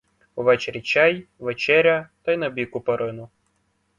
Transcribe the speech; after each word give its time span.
Увечері 0.35 0.81
чай, 0.81 1.27
вечеря, 1.39 2.09
та 2.21 2.31
й 2.31 2.37
набік 2.37 2.75
у 2.75 2.81
перину. 2.81 3.29